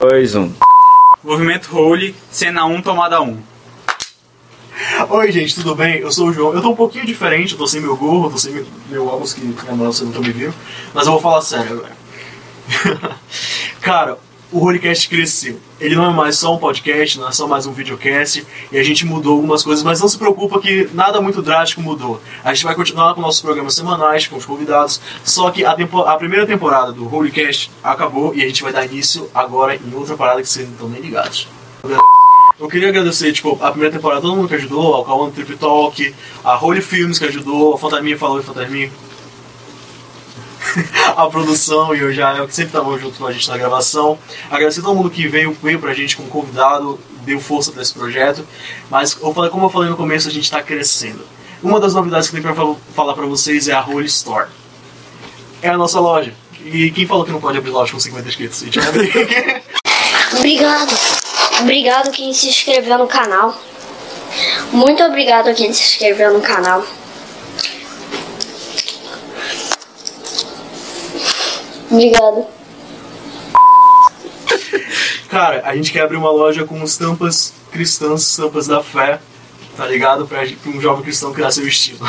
2, 0.00 0.36
1. 0.36 0.52
Movimento 1.24 1.76
Holy, 1.76 2.14
cena 2.30 2.64
1, 2.64 2.82
tomada 2.82 3.20
1. 3.20 3.36
Oi, 5.10 5.32
gente, 5.32 5.56
tudo 5.56 5.74
bem? 5.74 5.96
Eu 5.96 6.12
sou 6.12 6.28
o 6.28 6.32
João. 6.32 6.54
Eu 6.54 6.62
tô 6.62 6.70
um 6.70 6.76
pouquinho 6.76 7.04
diferente, 7.04 7.52
eu 7.52 7.58
tô 7.58 7.66
sem 7.66 7.80
meu 7.80 7.96
gorro, 7.96 8.26
eu 8.26 8.30
tô 8.30 8.38
sem 8.38 8.64
meu, 8.88 9.06
óculos 9.08 9.32
que 9.32 9.40
minha 9.40 9.74
mãe 9.74 9.86
você 9.86 10.04
nunca 10.04 10.20
me 10.20 10.30
viu. 10.30 10.54
Mas 10.94 11.06
eu 11.06 11.12
vou 11.12 11.20
falar 11.20 11.40
sério 11.42 11.72
agora. 11.72 11.96
Cara, 13.82 14.18
o 14.50 14.58
Holycast 14.58 15.08
cresceu. 15.08 15.58
Ele 15.80 15.94
não 15.94 16.10
é 16.10 16.12
mais 16.12 16.38
só 16.38 16.54
um 16.54 16.58
podcast, 16.58 17.18
não 17.18 17.28
é 17.28 17.32
só 17.32 17.46
mais 17.46 17.66
um 17.66 17.72
videocast, 17.72 18.44
e 18.72 18.78
a 18.78 18.82
gente 18.82 19.04
mudou 19.04 19.34
algumas 19.36 19.62
coisas, 19.62 19.84
mas 19.84 20.00
não 20.00 20.08
se 20.08 20.18
preocupa 20.18 20.60
que 20.60 20.88
nada 20.92 21.20
muito 21.20 21.42
drástico 21.42 21.82
mudou. 21.82 22.20
A 22.42 22.52
gente 22.54 22.64
vai 22.64 22.74
continuar 22.74 23.14
com 23.14 23.20
nossos 23.20 23.40
programas 23.40 23.74
semanais, 23.74 24.26
com 24.26 24.36
os 24.36 24.46
convidados, 24.46 25.00
só 25.24 25.50
que 25.50 25.64
a, 25.64 25.74
tempo, 25.74 26.00
a 26.00 26.16
primeira 26.16 26.46
temporada 26.46 26.92
do 26.92 27.06
Holycast 27.06 27.70
acabou 27.82 28.34
e 28.34 28.42
a 28.42 28.46
gente 28.46 28.62
vai 28.62 28.72
dar 28.72 28.86
início 28.86 29.28
agora 29.34 29.76
em 29.76 29.94
outra 29.94 30.16
parada 30.16 30.42
que 30.42 30.48
vocês 30.48 30.66
não 30.66 30.74
estão 30.74 30.88
nem 30.88 31.00
ligados. 31.00 31.46
Eu 32.58 32.66
queria 32.68 32.88
agradecer, 32.88 33.32
tipo, 33.32 33.56
a 33.62 33.70
primeira 33.70 33.94
temporada, 33.94 34.20
todo 34.20 34.34
mundo 34.34 34.48
que 34.48 34.54
ajudou, 34.54 34.92
ao 34.94 35.04
Kawan 35.04 35.30
Trip 35.30 35.56
Talk, 35.56 36.14
a 36.42 36.56
Holy 36.56 36.80
Films 36.80 37.18
que 37.18 37.24
ajudou, 37.26 37.74
a 37.74 37.78
Fantasminha 37.78 38.18
falou 38.18 38.40
e 38.40 38.42
Fantasminha. 38.42 38.90
a 41.16 41.26
produção 41.26 41.94
e 41.94 42.02
o 42.02 42.12
Jael, 42.12 42.46
que 42.46 42.54
sempre 42.54 42.70
estavam 42.70 42.98
junto 42.98 43.18
com 43.18 43.26
a 43.26 43.32
gente 43.32 43.48
na 43.48 43.56
gravação. 43.56 44.18
Agradecer 44.50 44.80
a 44.80 44.82
todo 44.84 44.96
mundo 44.96 45.10
que 45.10 45.26
veio, 45.26 45.56
veio 45.62 45.78
pra 45.78 45.94
gente 45.94 46.16
como 46.16 46.28
convidado, 46.28 46.98
deu 47.22 47.40
força 47.40 47.72
para 47.72 47.82
esse 47.82 47.94
projeto. 47.94 48.46
Mas, 48.90 49.14
como 49.14 49.64
eu 49.64 49.70
falei 49.70 49.90
no 49.90 49.96
começo, 49.96 50.28
a 50.28 50.32
gente 50.32 50.44
está 50.44 50.62
crescendo. 50.62 51.24
Uma 51.62 51.80
das 51.80 51.94
novidades 51.94 52.28
que 52.28 52.36
eu 52.36 52.42
tenho 52.42 52.54
pra 52.54 52.74
falar 52.94 53.14
pra 53.14 53.26
vocês 53.26 53.68
é 53.68 53.72
a 53.72 53.84
Holy 53.84 54.06
Store. 54.06 54.48
É 55.60 55.68
a 55.68 55.76
nossa 55.76 55.98
loja. 55.98 56.32
E 56.64 56.90
quem 56.90 57.06
falou 57.06 57.24
que 57.24 57.32
não 57.32 57.40
pode 57.40 57.58
abrir 57.58 57.70
loja 57.70 57.92
com 57.92 57.98
50 57.98 58.28
inscritos? 58.28 58.62
Obrigado. 60.36 60.96
Obrigado 61.60 62.10
quem 62.12 62.32
se 62.32 62.48
inscreveu 62.48 62.98
no 62.98 63.06
canal. 63.06 63.56
Muito 64.70 65.02
obrigado 65.02 65.48
a 65.48 65.54
quem 65.54 65.72
se 65.72 65.82
inscreveu 65.82 66.32
no 66.32 66.40
canal. 66.40 66.84
Obrigado. 71.90 72.46
Cara, 75.28 75.62
a 75.64 75.76
gente 75.76 75.92
quer 75.92 76.02
abrir 76.02 76.16
uma 76.16 76.30
loja 76.30 76.64
com 76.64 76.82
estampas 76.82 77.52
cristãs, 77.70 78.22
estampas 78.22 78.66
da 78.66 78.82
fé, 78.82 79.20
tá 79.76 79.86
ligado? 79.86 80.26
Pra, 80.26 80.40
pra 80.40 80.70
um 80.70 80.80
jovem 80.80 81.02
cristão 81.02 81.32
criar 81.32 81.50
seu 81.50 81.66
estilo. 81.66 82.00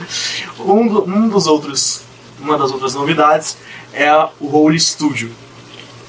um, 0.60 0.86
do, 0.86 1.04
um 1.04 1.28
dos 1.28 1.46
outros, 1.46 2.02
uma 2.40 2.56
das 2.56 2.70
outras 2.70 2.94
novidades 2.94 3.56
é 3.92 4.12
o 4.40 4.48
Holy 4.48 4.80
Studio. 4.80 5.30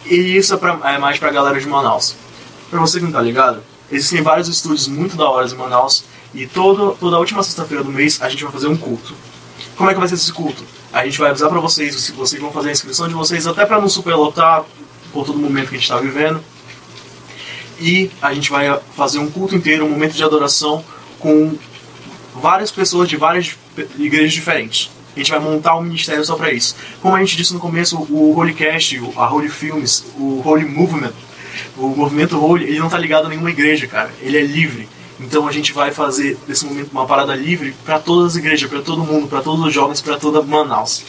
E 0.05 0.37
isso 0.37 0.53
é, 0.53 0.57
pra, 0.57 0.79
é 0.83 0.97
mais 0.97 1.19
pra 1.19 1.31
galera 1.31 1.59
de 1.59 1.67
Manaus. 1.67 2.15
Pra 2.69 2.79
você 2.79 2.99
que 2.99 3.05
não 3.05 3.11
tá 3.11 3.21
ligado, 3.21 3.61
existem 3.91 4.21
vários 4.21 4.47
estúdios 4.47 4.87
muito 4.87 5.15
da 5.15 5.29
hora 5.29 5.47
em 5.47 5.55
Manaus 5.55 6.03
e 6.33 6.45
todo, 6.45 6.95
toda 6.99 7.15
a 7.15 7.19
última 7.19 7.43
sexta-feira 7.43 7.83
do 7.83 7.91
mês 7.91 8.21
a 8.21 8.29
gente 8.29 8.43
vai 8.43 8.51
fazer 8.51 8.67
um 8.67 8.77
culto. 8.77 9.13
Como 9.75 9.89
é 9.89 9.93
que 9.93 9.99
vai 9.99 10.07
ser 10.07 10.15
esse 10.15 10.31
culto? 10.31 10.63
A 10.93 11.03
gente 11.05 11.19
vai 11.19 11.29
avisar 11.29 11.49
para 11.49 11.59
vocês 11.59 11.95
se 11.95 12.11
vocês 12.13 12.41
vão 12.41 12.51
fazer 12.51 12.69
a 12.69 12.71
inscrição 12.71 13.07
de 13.07 13.13
vocês, 13.13 13.45
até 13.45 13.65
para 13.65 13.81
não 13.81 13.89
superlotar 13.89 14.63
por 15.11 15.25
todo 15.25 15.35
o 15.35 15.39
momento 15.39 15.69
que 15.69 15.75
a 15.75 15.77
gente 15.77 15.89
está 15.89 15.97
vivendo. 15.97 16.41
E 17.79 18.09
a 18.21 18.33
gente 18.33 18.49
vai 18.49 18.79
fazer 18.95 19.19
um 19.19 19.29
culto 19.29 19.55
inteiro, 19.55 19.85
um 19.85 19.89
momento 19.89 20.13
de 20.13 20.23
adoração 20.23 20.83
com 21.19 21.57
várias 22.33 22.71
pessoas 22.71 23.09
de 23.09 23.17
várias 23.17 23.57
igrejas 23.97 24.33
diferentes. 24.33 24.89
A 25.15 25.19
gente 25.19 25.31
vai 25.31 25.39
montar 25.39 25.77
um 25.77 25.81
ministério 25.81 26.23
só 26.23 26.35
para 26.35 26.51
isso. 26.51 26.75
Como 27.01 27.15
a 27.15 27.19
gente 27.19 27.37
disse 27.37 27.53
no 27.53 27.59
começo, 27.59 27.97
o 27.97 28.33
Holycast, 28.33 29.01
a 29.15 29.33
Holy 29.33 29.49
Films, 29.49 30.05
o 30.17 30.41
Holy 30.45 30.65
Movement, 30.65 31.13
o 31.77 31.87
movimento 31.87 32.37
Holy, 32.37 32.65
ele 32.65 32.79
não 32.79 32.87
está 32.87 32.97
ligado 32.97 33.25
a 33.25 33.29
nenhuma 33.29 33.49
igreja, 33.49 33.87
cara. 33.87 34.13
Ele 34.21 34.37
é 34.37 34.41
livre. 34.41 34.87
Então 35.19 35.47
a 35.47 35.51
gente 35.51 35.71
vai 35.71 35.91
fazer 35.91 36.37
desse 36.47 36.65
momento 36.65 36.91
uma 36.91 37.05
parada 37.05 37.35
livre 37.35 37.73
para 37.85 37.99
todas 37.99 38.33
as 38.33 38.35
igrejas, 38.35 38.69
para 38.69 38.81
todo 38.81 39.03
mundo, 39.03 39.27
para 39.27 39.41
todos 39.41 39.65
os 39.65 39.73
jovens, 39.73 40.01
para 40.01 40.17
toda 40.17 40.41
Manaus. 40.41 41.03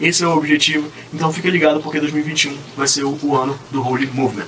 Esse 0.00 0.24
é 0.24 0.26
o 0.26 0.36
objetivo. 0.36 0.90
Então 1.12 1.32
fica 1.32 1.48
ligado 1.50 1.80
porque 1.80 2.00
2021 2.00 2.56
vai 2.76 2.88
ser 2.88 3.04
o 3.04 3.36
ano 3.36 3.58
do 3.70 3.86
Holy 3.86 4.06
Movement. 4.06 4.46